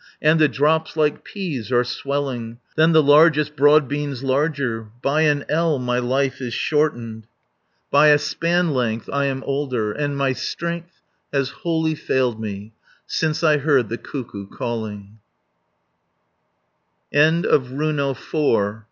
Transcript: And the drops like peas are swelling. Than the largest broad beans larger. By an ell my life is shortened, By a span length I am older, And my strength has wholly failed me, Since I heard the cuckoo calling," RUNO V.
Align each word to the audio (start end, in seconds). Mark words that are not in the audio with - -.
And 0.19 0.39
the 0.39 0.47
drops 0.47 0.97
like 0.97 1.23
peas 1.23 1.71
are 1.71 1.83
swelling. 1.83 2.57
Than 2.75 2.91
the 2.91 3.03
largest 3.03 3.55
broad 3.55 3.87
beans 3.87 4.23
larger. 4.23 4.87
By 5.03 5.21
an 5.21 5.45
ell 5.47 5.77
my 5.77 5.99
life 5.99 6.41
is 6.41 6.55
shortened, 6.55 7.27
By 7.91 8.07
a 8.07 8.17
span 8.17 8.71
length 8.73 9.07
I 9.13 9.25
am 9.25 9.43
older, 9.43 9.91
And 9.91 10.17
my 10.17 10.33
strength 10.33 11.03
has 11.31 11.49
wholly 11.49 11.93
failed 11.93 12.41
me, 12.41 12.73
Since 13.05 13.43
I 13.43 13.59
heard 13.59 13.89
the 13.89 13.99
cuckoo 13.99 14.47
calling," 14.47 15.19
RUNO 17.13 18.13
V. 18.73 18.77